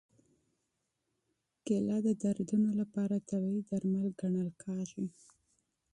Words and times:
کېله 1.65 1.97
د 2.07 2.09
دردونو 2.21 2.69
لپاره 2.81 3.25
طبیعي 3.29 3.61
درمل 3.69 4.07
ګڼل 4.21 4.49
کېږي. 4.63 5.05